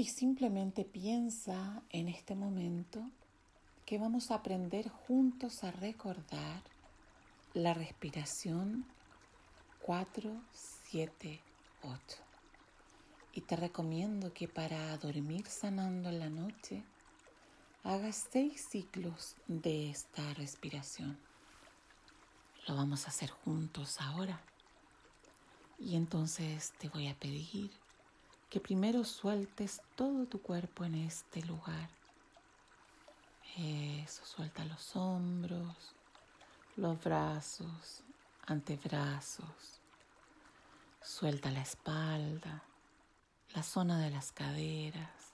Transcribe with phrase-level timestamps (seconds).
[0.00, 3.02] Y simplemente piensa en este momento
[3.84, 6.62] que vamos a aprender juntos a recordar
[7.52, 8.86] la respiración
[9.82, 11.42] 4, 7,
[11.82, 12.16] 8.
[13.34, 16.82] Y te recomiendo que para dormir sanando en la noche
[17.84, 21.18] hagas seis ciclos de esta respiración.
[22.66, 24.40] Lo vamos a hacer juntos ahora.
[25.78, 27.70] Y entonces te voy a pedir
[28.50, 31.88] que primero sueltes todo tu cuerpo en este lugar.
[33.56, 35.94] Eso, suelta los hombros,
[36.76, 38.02] los brazos,
[38.46, 39.80] antebrazos.
[41.00, 42.64] Suelta la espalda,
[43.54, 45.32] la zona de las caderas,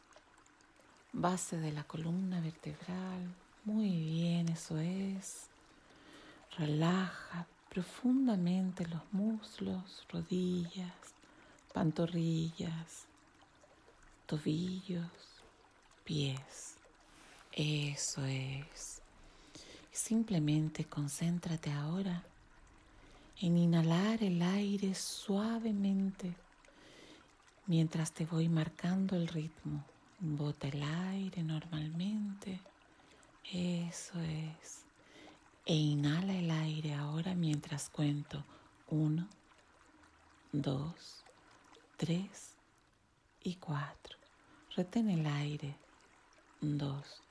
[1.12, 3.34] base de la columna vertebral.
[3.64, 5.48] Muy bien, eso es.
[6.58, 10.94] Relaja profundamente los muslos, rodillas,
[11.76, 13.06] pantorrillas,
[14.26, 15.10] tobillos,
[16.04, 16.76] pies.
[17.52, 19.00] Eso es.
[19.92, 22.22] Simplemente concéntrate ahora
[23.40, 26.34] en inhalar el aire suavemente
[27.66, 29.84] mientras te voy marcando el ritmo.
[30.18, 32.60] Bota el aire normalmente.
[33.52, 34.84] Eso es.
[35.64, 38.44] E inhala el aire ahora mientras cuento.
[38.88, 39.28] Uno,
[40.52, 41.24] dos,
[41.96, 42.55] tres
[43.46, 44.18] y cuatro.
[44.74, 45.72] Retén el aire.
[46.60, 47.22] Dos,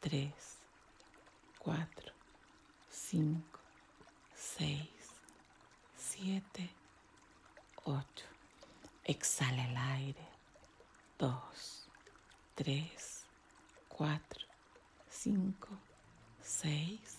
[0.00, 0.58] tres,
[1.58, 2.12] cuatro,
[2.88, 3.58] cinco,
[4.32, 4.88] seis,
[5.96, 6.70] siete,
[7.84, 8.26] ocho.
[9.02, 10.24] Exhala el aire.
[11.18, 11.88] Dos,
[12.54, 13.24] tres,
[13.88, 14.46] cuatro,
[15.10, 15.70] cinco,
[16.40, 17.18] seis,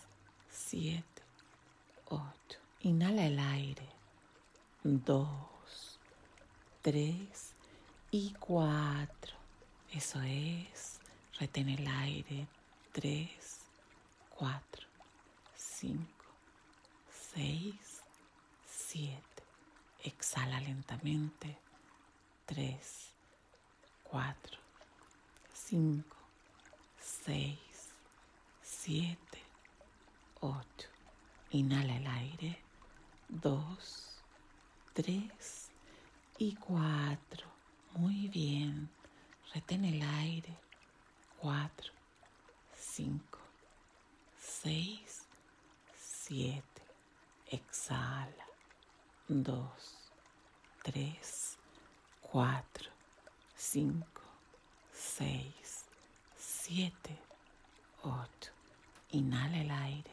[0.49, 1.21] siete,
[2.05, 2.59] ocho.
[2.79, 3.89] Inhala el aire.
[4.83, 5.99] Dos,
[6.81, 7.54] tres
[8.15, 9.35] y cuatro.
[9.91, 11.01] Eso es.
[11.37, 12.47] Retén el aire.
[12.93, 13.59] Tres,
[14.29, 14.87] cuatro,
[15.53, 16.25] cinco,
[17.33, 18.01] seis,
[18.65, 19.43] siete.
[20.01, 21.57] Exhala lentamente.
[22.45, 23.11] Tres,
[24.03, 24.59] cuatro,
[25.53, 26.15] cinco,
[26.97, 27.91] seis,
[28.61, 29.41] siete,
[30.39, 30.87] ocho.
[31.51, 32.63] Inhala el aire.
[33.27, 34.21] Dos,
[34.93, 35.69] tres
[36.37, 37.54] y cuatro.
[37.97, 38.89] Muy bien.
[39.53, 40.53] Retén el aire.
[41.39, 41.93] Cuatro,
[42.77, 43.39] cinco,
[44.37, 45.25] seis,
[45.97, 46.81] siete.
[47.49, 48.45] Exhala.
[49.29, 50.11] Dos,
[50.83, 51.57] tres,
[52.19, 52.91] cuatro,
[53.55, 54.21] cinco,
[54.91, 55.85] seis,
[56.37, 57.17] siete,
[58.03, 58.51] ocho.
[59.11, 60.11] Inhala el aire.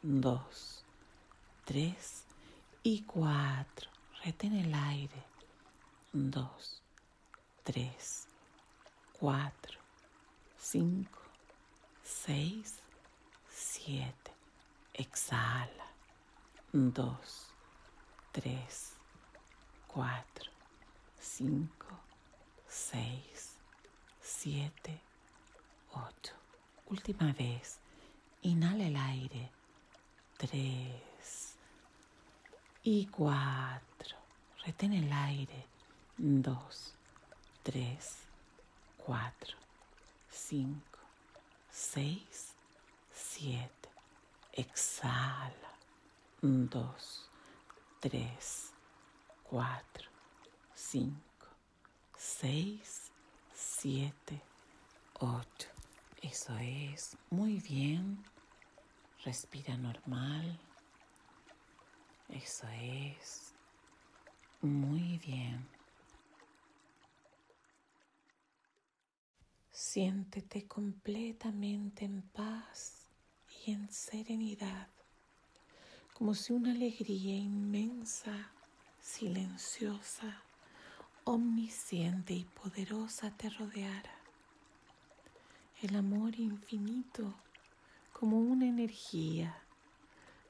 [0.00, 0.82] Dos,
[1.66, 2.24] tres
[2.82, 3.90] y cuatro.
[4.24, 5.22] Retén el aire.
[6.12, 6.82] Dos,
[7.66, 8.28] tres,
[9.18, 9.80] cuatro,
[10.56, 11.18] cinco,
[12.00, 12.80] seis,
[13.50, 14.30] siete.
[14.94, 15.84] Exhala.
[16.72, 17.48] Dos,
[18.30, 18.92] tres,
[19.88, 20.48] cuatro,
[21.18, 21.88] cinco,
[22.68, 23.56] seis,
[24.22, 25.00] siete,
[25.90, 26.34] ocho.
[26.86, 27.80] Última vez.
[28.42, 29.50] Inhala el aire.
[30.36, 31.56] Tres
[32.84, 34.16] y cuatro.
[34.64, 35.66] Retén el aire.
[36.16, 36.95] Dos,
[37.66, 38.28] tres,
[38.96, 39.58] cuatro,
[40.30, 41.00] cinco,
[41.68, 42.54] seis,
[43.10, 43.88] siete.
[44.52, 45.72] Exhala.
[46.40, 47.28] Dos,
[47.98, 48.72] tres,
[49.42, 50.08] cuatro,
[50.74, 51.48] cinco,
[52.16, 53.10] seis,
[53.52, 54.40] siete,
[55.14, 55.68] ocho.
[56.22, 57.18] Eso es.
[57.30, 58.24] Muy bien.
[59.24, 60.56] Respira normal.
[62.28, 63.52] Eso es.
[64.60, 65.75] Muy bien.
[69.78, 73.10] Siéntete completamente en paz
[73.60, 74.88] y en serenidad,
[76.14, 78.52] como si una alegría inmensa,
[79.02, 80.42] silenciosa,
[81.24, 84.14] omnisciente y poderosa te rodeara.
[85.82, 87.34] El amor infinito
[88.14, 89.58] como una energía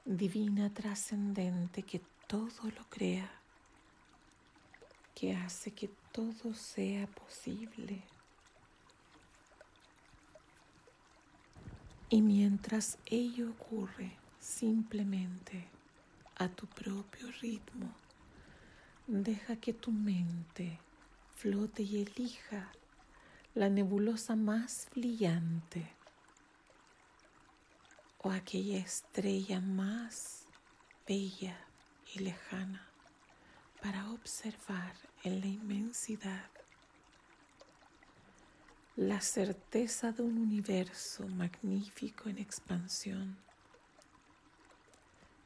[0.05, 3.29] divina trascendente que todo lo crea,
[5.13, 8.05] que hace que todo sea posible.
[12.09, 15.67] Y mientras ello ocurre simplemente
[16.37, 17.93] a tu propio ritmo,
[19.07, 20.79] deja que tu mente
[21.35, 22.71] flote y elija
[23.55, 25.91] la nebulosa más brillante
[28.19, 30.45] o aquella estrella más
[31.05, 31.57] bella
[32.13, 32.87] y lejana
[33.81, 34.93] para observar
[35.23, 36.56] en la inmensidad
[38.97, 43.37] la certeza de un universo magnífico en expansión.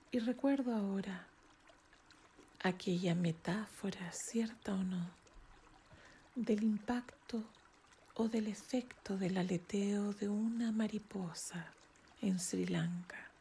[0.09, 1.27] Y recuerdo ahora
[2.63, 5.05] aquella metáfora, cierta o no,
[6.33, 7.43] del impacto
[8.15, 11.73] o del efecto del aleteo de una mariposa
[12.21, 13.31] en Sri Lanka,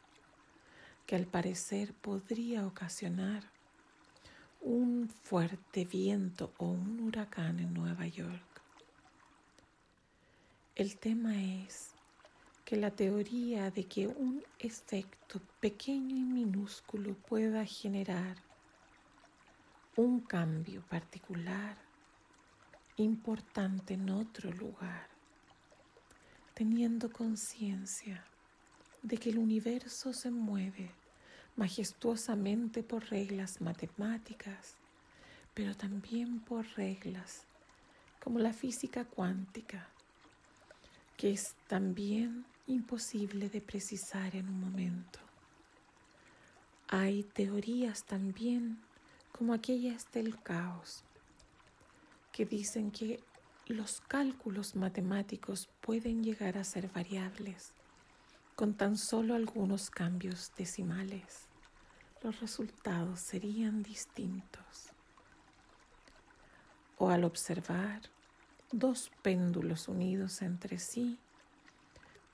[1.05, 3.45] que al parecer podría ocasionar
[4.59, 8.50] un fuerte viento o un huracán en Nueva York.
[10.75, 11.35] El tema
[11.65, 11.91] es
[12.63, 18.37] que la teoría de que un efecto pequeño y minúsculo pueda generar
[19.97, 21.75] un cambio particular
[22.95, 25.09] importante en otro lugar,
[26.53, 28.23] teniendo conciencia
[29.03, 30.89] de que el universo se mueve
[31.57, 34.77] majestuosamente por reglas matemáticas,
[35.53, 37.43] pero también por reglas
[38.23, 39.89] como la física cuántica,
[41.21, 45.19] que es también imposible de precisar en un momento.
[46.87, 48.81] Hay teorías también
[49.31, 51.03] como aquellas del caos,
[52.31, 53.23] que dicen que
[53.67, 57.71] los cálculos matemáticos pueden llegar a ser variables
[58.55, 61.45] con tan solo algunos cambios decimales.
[62.23, 64.89] Los resultados serían distintos.
[66.97, 68.09] O al observar
[68.71, 71.19] dos péndulos unidos entre sí,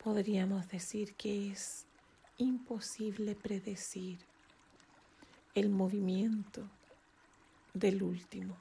[0.03, 1.85] podríamos decir que es
[2.37, 4.19] imposible predecir
[5.55, 6.69] el movimiento
[7.73, 8.55] del último.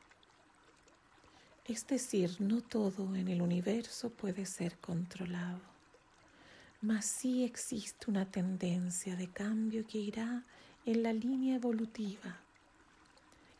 [1.67, 5.61] Es decir, no todo en el universo puede ser controlado,
[6.81, 10.45] mas sí existe una tendencia de cambio que irá
[10.87, 12.41] en la línea evolutiva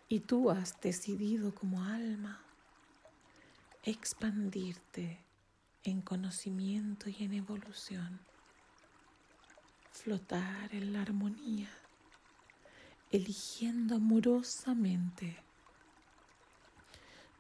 [0.09, 2.46] y tú has decidido como alma
[3.87, 5.25] expandirte
[5.85, 8.19] en conocimiento y en evolución,
[9.93, 11.71] flotar en la armonía,
[13.13, 15.37] eligiendo amorosamente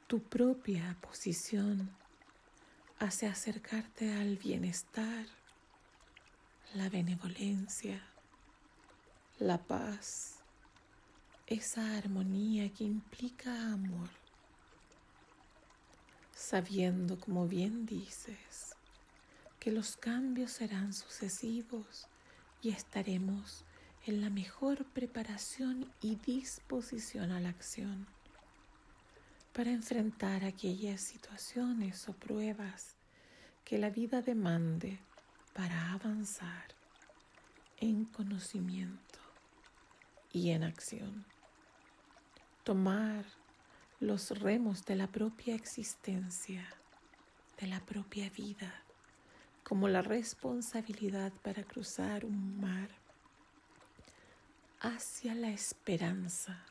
[0.06, 1.90] tu propia posición
[3.00, 5.26] hacia acercarte al bienestar,
[6.75, 8.00] la benevolencia,
[9.40, 10.44] la paz,
[11.49, 14.25] esa armonía que implica amor
[16.37, 18.77] sabiendo, como bien dices,
[19.59, 22.09] que los cambios serán sucesivos
[22.61, 23.65] y estaremos
[24.05, 28.06] en la mejor preparación y disposición a la acción
[29.55, 32.97] para enfrentar aquellas situaciones o pruebas
[33.65, 35.00] que la vida demande
[35.55, 36.67] para avanzar
[37.79, 39.19] en conocimiento
[40.33, 41.25] y en acción.
[42.62, 43.25] Tomar
[44.00, 46.69] los remos de la propia existencia,
[47.58, 48.82] de la propia vida,
[49.64, 52.90] como la responsabilidad para cruzar un mar
[54.81, 56.62] hacia la esperanza.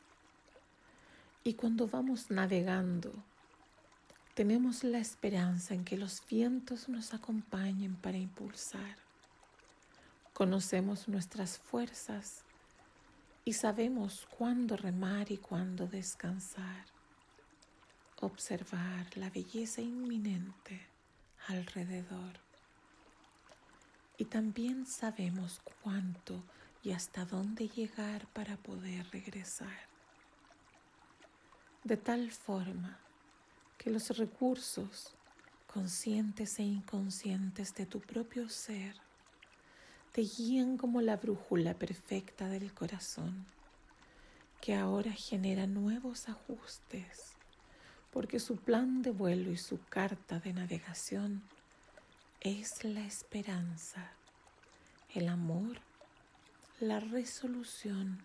[1.42, 3.12] Y cuando vamos navegando,
[4.34, 8.98] tenemos la esperanza en que los vientos nos acompañen para impulsar.
[10.32, 12.44] Conocemos nuestras fuerzas
[13.44, 16.95] y sabemos cuándo remar y cuándo descansar
[18.20, 20.80] observar la belleza inminente
[21.48, 22.40] alrededor.
[24.18, 26.42] Y también sabemos cuánto
[26.82, 29.88] y hasta dónde llegar para poder regresar.
[31.84, 32.98] De tal forma
[33.76, 35.14] que los recursos
[35.66, 38.96] conscientes e inconscientes de tu propio ser
[40.12, 43.44] te guían como la brújula perfecta del corazón,
[44.62, 47.35] que ahora genera nuevos ajustes
[48.16, 51.42] porque su plan de vuelo y su carta de navegación
[52.40, 54.10] es la esperanza,
[55.10, 55.82] el amor,
[56.80, 58.24] la resolución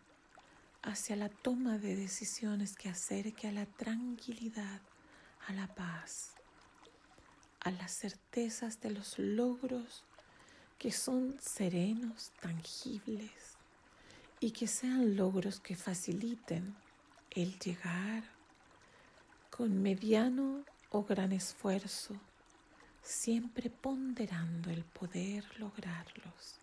[0.82, 4.80] hacia la toma de decisiones que acerque a la tranquilidad,
[5.46, 6.36] a la paz,
[7.60, 10.06] a las certezas de los logros
[10.80, 13.58] que son serenos, tangibles
[14.40, 16.78] y que sean logros que faciliten
[17.32, 18.41] el llegar
[19.52, 22.16] con mediano o gran esfuerzo,
[23.04, 26.60] siempre ponderando el poder lograrlos.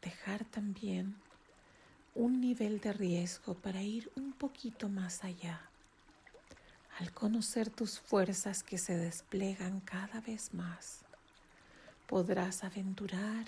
[0.00, 1.14] Dejar también
[2.14, 5.60] un nivel de riesgo para ir un poquito más allá.
[6.98, 11.04] Al conocer tus fuerzas que se desplegan cada vez más,
[12.06, 13.46] podrás aventurar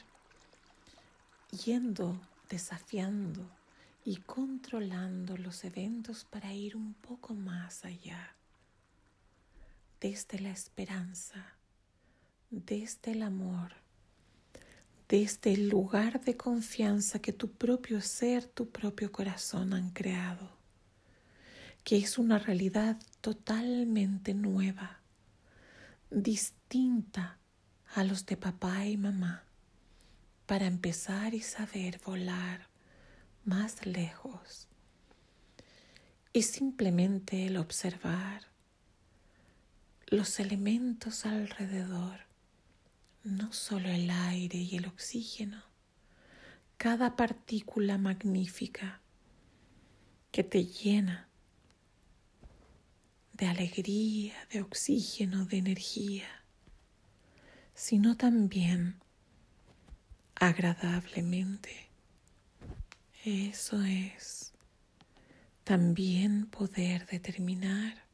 [1.65, 3.49] yendo, desafiando
[4.05, 8.37] y controlando los eventos para ir un poco más allá
[10.03, 11.55] desde la esperanza,
[12.51, 13.73] desde el amor,
[15.09, 20.59] desde el lugar de confianza que tu propio ser, tu propio corazón han creado,
[21.85, 24.99] que es una realidad totalmente nueva,
[26.11, 27.39] distinta
[27.95, 29.45] a los de papá y mamá,
[30.47, 32.67] para empezar y saber volar
[33.45, 34.67] más lejos.
[36.33, 38.52] Y simplemente el observar
[40.13, 42.21] los elementos alrededor,
[43.25, 45.65] no solo el aire y el oxígeno,
[46.77, 49.01] cada partícula magnífica
[50.31, 51.31] que te llena
[53.33, 56.29] de alegría, de oxígeno, de energía,
[57.75, 59.01] sino también
[60.35, 61.89] agradablemente.
[63.25, 64.53] Eso es
[65.65, 68.12] también poder determinar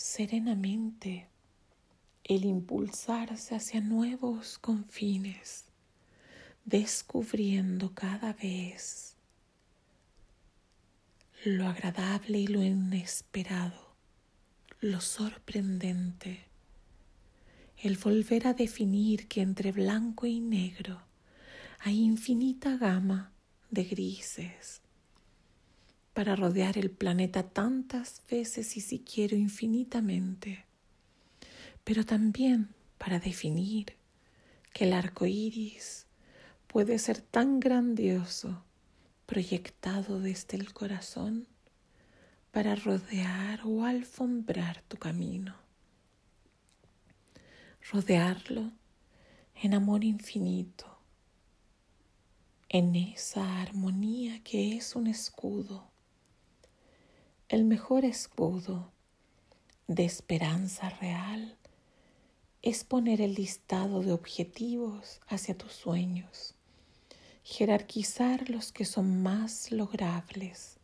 [0.00, 1.28] serenamente
[2.24, 5.66] el impulsarse hacia nuevos confines,
[6.64, 9.14] descubriendo cada vez
[11.44, 13.94] lo agradable y lo inesperado,
[14.80, 16.46] lo sorprendente,
[17.76, 21.02] el volver a definir que entre blanco y negro
[21.78, 23.32] hay infinita gama
[23.70, 24.79] de grises,
[26.20, 30.66] para rodear el planeta tantas veces y si quiero infinitamente,
[31.82, 33.96] pero también para definir
[34.74, 36.06] que el arco iris
[36.66, 38.62] puede ser tan grandioso
[39.24, 41.48] proyectado desde el corazón
[42.50, 45.54] para rodear o alfombrar tu camino,
[47.90, 48.72] rodearlo
[49.54, 50.98] en amor infinito,
[52.68, 55.89] en esa armonía que es un escudo
[57.50, 58.92] el mejor escudo
[59.88, 61.56] de esperanza real
[62.62, 66.54] es poner el listado de objetivos hacia tus sueños,
[67.42, 70.76] jerarquizar los que son más logrables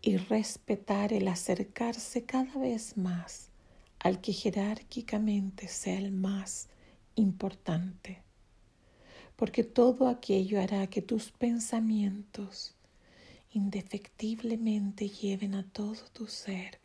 [0.00, 3.50] y respetar el acercarse cada vez más
[3.98, 6.70] al que jerárquicamente sea el más
[7.16, 8.22] importante,
[9.36, 12.76] porque todo aquello hará que tus pensamientos
[13.54, 16.80] indefectiblemente lleven a todo tu ser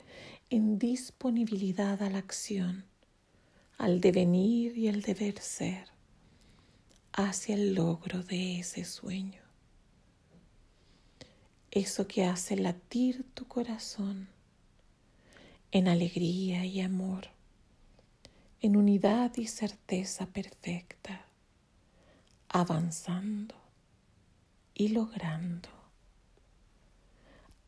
[0.50, 2.86] en disponibilidad a la acción,
[3.78, 5.88] al devenir y el deber ser,
[7.14, 9.42] hacia el logro de ese sueño.
[11.72, 14.28] Eso que hace latir tu corazón
[15.72, 17.28] en alegría y amor,
[18.62, 21.26] en unidad y certeza perfecta,
[22.50, 23.56] avanzando
[24.74, 25.77] y logrando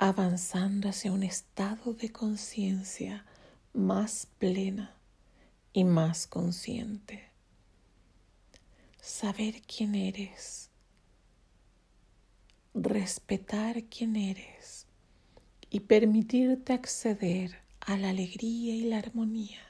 [0.01, 3.25] avanzando hacia un estado de conciencia
[3.73, 4.95] más plena
[5.73, 7.27] y más consciente.
[9.01, 10.69] Saber quién eres,
[12.73, 14.85] respetar quién eres.
[15.71, 19.61] Y permitirte acceder a la alegría y la armonía,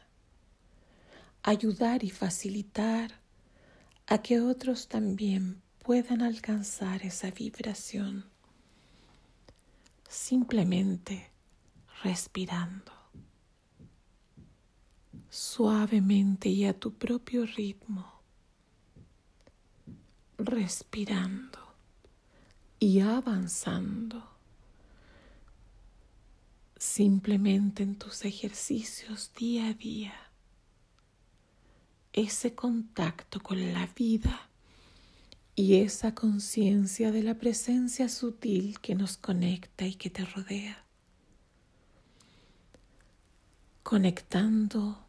[1.44, 3.20] ayudar y facilitar
[4.08, 8.29] a que otros también puedan alcanzar esa vibración
[10.10, 11.32] simplemente
[12.04, 12.92] respirando
[15.30, 18.22] suavemente y a tu propio ritmo,
[20.38, 21.60] respirando
[22.80, 24.28] y avanzando.
[26.76, 30.14] Simplemente en tus ejercicios día a día,
[32.14, 34.49] ese contacto con la vida
[35.60, 40.86] y esa conciencia de la presencia sutil que nos conecta y que te rodea.
[43.84, 45.04] Conectando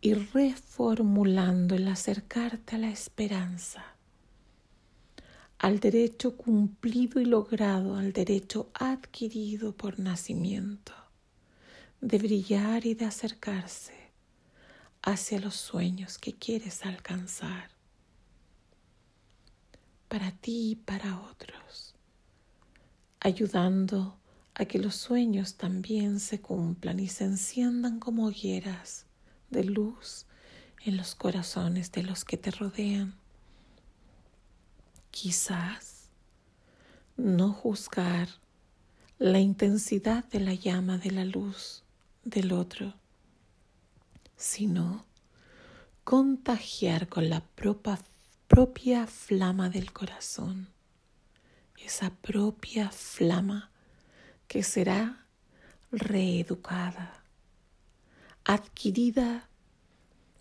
[0.00, 3.84] y reformulando el acercarte a la esperanza,
[5.58, 10.92] al derecho cumplido y logrado, al derecho adquirido por nacimiento,
[12.00, 13.94] de brillar y de acercarse
[15.02, 17.73] hacia los sueños que quieres alcanzar
[20.14, 21.96] para ti y para otros,
[23.18, 24.16] ayudando
[24.54, 29.06] a que los sueños también se cumplan y se enciendan como hogueras
[29.50, 30.26] de luz
[30.84, 33.16] en los corazones de los que te rodean.
[35.10, 36.10] Quizás
[37.16, 38.28] no juzgar
[39.18, 41.82] la intensidad de la llama de la luz
[42.22, 42.94] del otro,
[44.36, 45.06] sino
[46.04, 47.98] contagiar con la propia
[48.48, 50.68] propia flama del corazón,
[51.82, 53.70] esa propia flama
[54.46, 55.26] que será
[55.90, 57.24] reeducada,
[58.44, 59.48] adquirida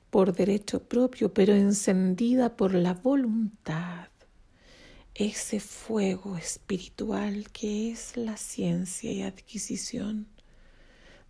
[0.09, 4.09] por derecho propio, pero encendida por la voluntad,
[5.15, 10.27] ese fuego espiritual que es la ciencia y adquisición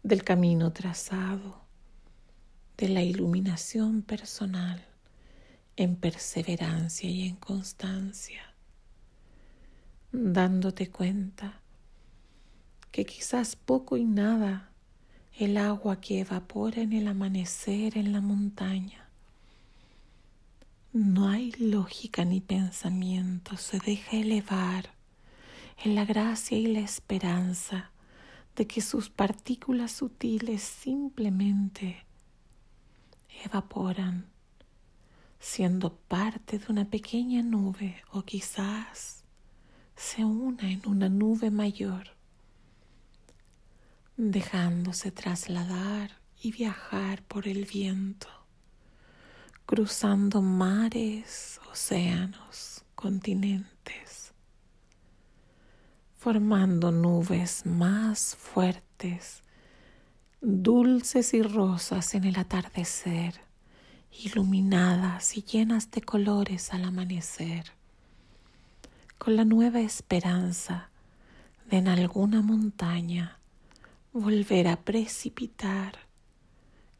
[0.02, 1.62] del camino trazado,
[2.78, 4.93] de la iluminación personal
[5.76, 8.42] en perseverancia y en constancia,
[10.12, 11.60] dándote cuenta
[12.92, 14.70] que quizás poco y nada
[15.38, 19.10] el agua que evapora en el amanecer en la montaña.
[20.92, 24.92] No hay lógica ni pensamiento, se deja elevar
[25.84, 27.90] en la gracia y la esperanza
[28.56, 32.06] de que sus partículas sutiles simplemente
[33.44, 34.28] evaporan,
[35.44, 39.26] siendo parte de una pequeña nube o quizás
[39.94, 42.16] se una en una nube mayor
[44.16, 48.30] dejándose trasladar y viajar por el viento,
[49.66, 54.34] cruzando mares, océanos, continentes,
[56.16, 59.44] formando nubes más fuertes,
[60.40, 63.42] dulces y rosas en el atardecer,
[64.22, 67.72] iluminadas y llenas de colores al amanecer,
[69.18, 70.90] con la nueva esperanza
[71.70, 73.40] de en alguna montaña
[74.12, 75.98] volver a precipitar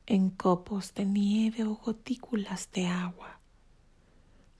[0.06, 3.40] en copos de nieve o gotículas de agua,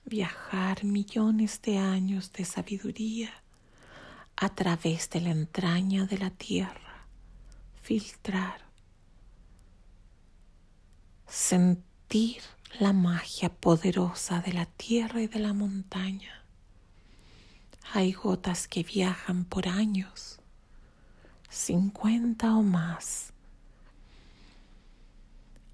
[0.04, 3.30] viajar millones de años de sabiduría
[4.36, 7.06] a través de la entraña de la tierra,
[7.82, 8.60] filtrar,
[11.26, 11.93] sentir
[12.78, 16.44] la magia poderosa de la tierra y de la montaña.
[17.92, 20.38] Hay gotas que viajan por años
[21.48, 23.32] 50 o más,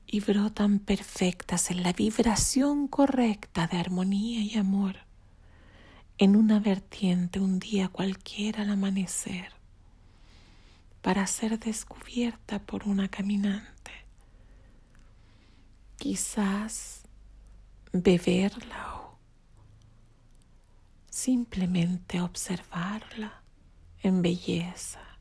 [0.07, 4.97] y brotan perfectas en la vibración correcta de armonía y amor
[6.17, 9.53] en una vertiente un día cualquiera al amanecer
[11.03, 13.80] para ser descubierta por una caminante.
[16.01, 17.03] Quizás
[17.93, 19.19] beberla o
[21.11, 23.43] simplemente observarla
[24.03, 25.19] en belleza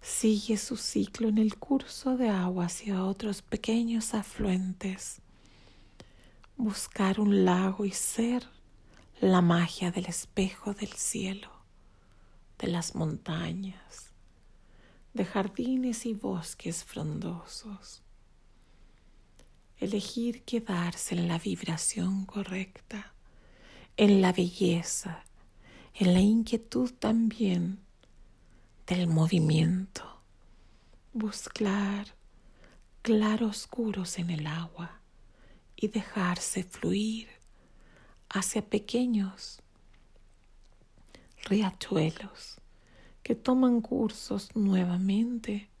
[0.00, 5.20] sigue su ciclo en el curso de agua hacia otros pequeños afluentes,
[6.56, 8.48] buscar un lago y ser
[9.20, 11.50] la magia del espejo del cielo,
[12.58, 14.14] de las montañas,
[15.12, 18.01] de jardines y bosques frondosos.
[19.82, 23.14] Elegir quedarse en la vibración correcta,
[23.96, 25.24] en la belleza,
[25.92, 27.80] en la inquietud también
[28.86, 30.04] del movimiento,
[31.12, 32.14] buscar
[33.02, 35.00] claroscuros en el agua
[35.74, 37.28] y dejarse fluir
[38.28, 39.62] hacia pequeños
[41.42, 42.60] riachuelos
[43.24, 45.71] que toman cursos nuevamente,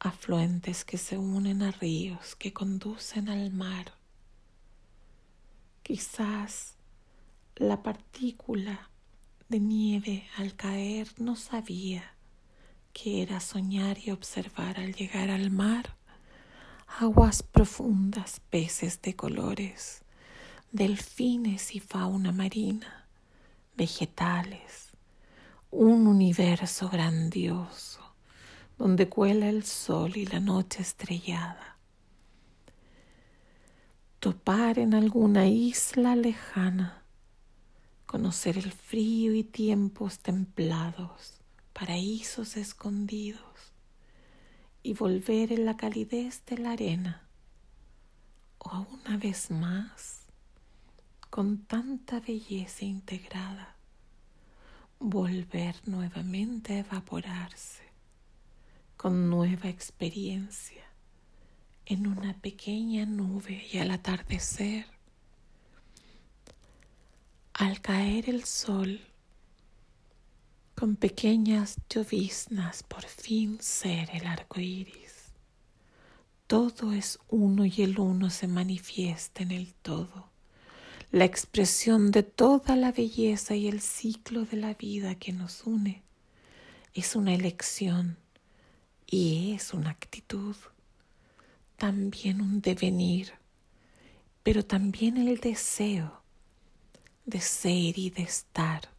[0.00, 3.94] afluentes que se unen a ríos que conducen al mar.
[5.82, 6.74] Quizás
[7.56, 8.90] la partícula
[9.48, 12.14] de nieve al caer no sabía
[12.92, 15.96] que era soñar y observar al llegar al mar
[17.00, 20.02] aguas profundas, peces de colores,
[20.72, 23.06] delfines y fauna marina,
[23.76, 24.90] vegetales,
[25.70, 28.07] un universo grandioso
[28.78, 31.76] donde cuela el sol y la noche estrellada.
[34.20, 37.02] Topar en alguna isla lejana,
[38.06, 41.40] conocer el frío y tiempos templados,
[41.72, 43.42] paraísos escondidos
[44.82, 47.28] y volver en la calidez de la arena
[48.58, 50.22] o una vez más
[51.30, 53.76] con tanta belleza integrada
[54.98, 57.87] volver nuevamente a evaporarse
[58.98, 60.84] con nueva experiencia
[61.86, 64.84] en una pequeña nube y al atardecer
[67.54, 69.00] al caer el sol
[70.74, 75.32] con pequeñas lloviznas por fin ser el arco iris.
[76.46, 80.28] Todo es uno y el uno se manifiesta en el todo.
[81.10, 86.02] La expresión de toda la belleza y el ciclo de la vida que nos une
[86.94, 88.18] es una elección
[89.10, 90.54] y es una actitud,
[91.76, 93.32] también un devenir,
[94.42, 96.22] pero también el deseo
[97.24, 98.90] de ser y de estar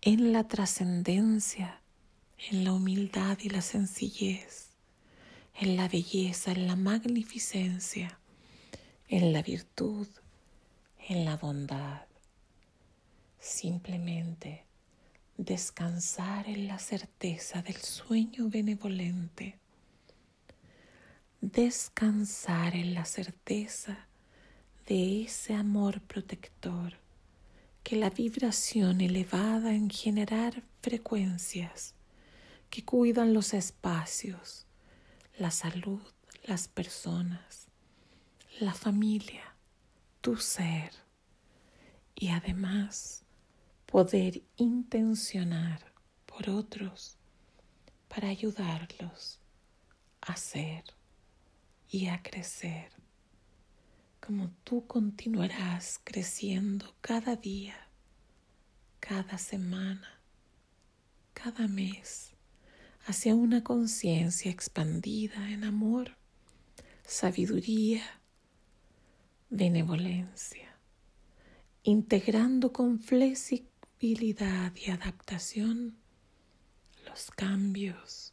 [0.00, 1.80] en la trascendencia,
[2.50, 4.70] en la humildad y la sencillez,
[5.54, 8.18] en la belleza, en la magnificencia,
[9.08, 10.08] en la virtud,
[11.08, 12.02] en la bondad.
[13.38, 14.63] Simplemente
[15.36, 19.58] descansar en la certeza del sueño benevolente.
[21.40, 24.06] Descansar en la certeza
[24.86, 26.94] de ese amor protector
[27.82, 31.94] que la vibración elevada en generar frecuencias
[32.70, 34.66] que cuidan los espacios,
[35.38, 36.00] la salud,
[36.44, 37.68] las personas,
[38.60, 39.54] la familia,
[40.20, 40.92] tu ser
[42.14, 43.23] y además
[43.94, 45.92] poder intencionar
[46.26, 47.16] por otros
[48.08, 49.38] para ayudarlos
[50.20, 50.82] a ser
[51.88, 52.90] y a crecer.
[54.18, 57.76] Como tú continuarás creciendo cada día,
[58.98, 60.20] cada semana,
[61.32, 62.32] cada mes,
[63.06, 66.16] hacia una conciencia expandida en amor,
[67.06, 68.02] sabiduría,
[69.50, 70.80] benevolencia,
[71.84, 72.98] integrando con
[73.98, 75.96] flexibilidad y adaptación
[77.06, 78.32] los cambios,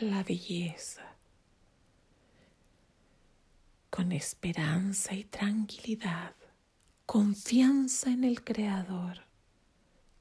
[0.00, 1.16] la belleza,
[3.90, 6.34] con esperanza y tranquilidad,
[7.04, 9.24] confianza en el Creador,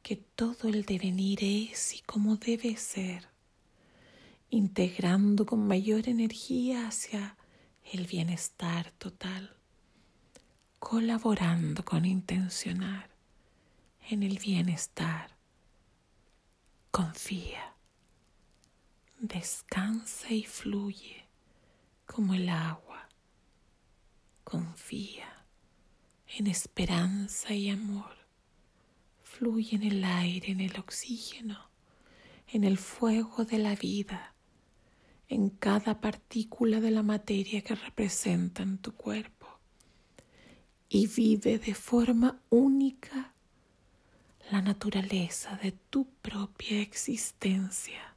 [0.04, 3.28] que todo el devenir es y como debe ser,
[4.50, 7.36] integrando con mayor energía hacia
[7.92, 9.56] el bienestar total,
[10.80, 13.15] colaborando con intencionar
[14.10, 15.32] en el bienestar.
[16.92, 17.74] Confía,
[19.20, 21.26] descansa y fluye
[22.06, 22.86] como el agua
[24.46, 25.46] confía
[26.38, 28.16] en esperanza y amor.
[29.22, 31.70] Fluye en el aire, en el oxígeno,
[32.48, 34.34] en el fuego de la vida,
[35.28, 39.48] en cada partícula de la materia que representa en tu cuerpo.
[40.88, 43.34] Y vive de forma única
[44.52, 48.16] la naturaleza de tu propia existencia,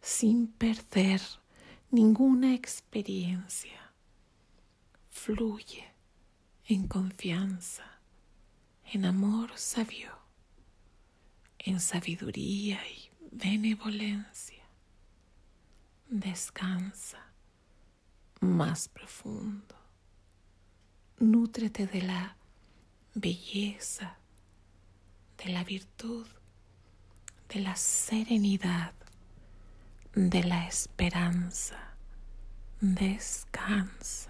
[0.00, 1.20] sin perder
[1.90, 3.92] ninguna experiencia
[5.10, 5.84] fluye
[6.66, 8.00] en confianza,
[8.92, 10.12] en amor sabio,
[11.58, 14.64] en sabiduría y benevolencia.
[16.08, 17.32] Descansa
[18.40, 19.74] más profundo.
[21.18, 22.36] Nútrete de la
[23.14, 24.18] belleza,
[25.44, 26.26] de la virtud,
[27.48, 28.92] de la serenidad,
[30.14, 31.94] de la esperanza.
[32.80, 34.25] Descansa.